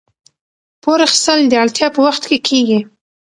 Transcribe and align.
پور 0.81 0.99
اخیستل 1.07 1.39
د 1.47 1.53
اړتیا 1.63 1.87
په 1.95 1.99
وخت 2.05 2.23
کې 2.29 2.37
کیږي. 2.47 2.79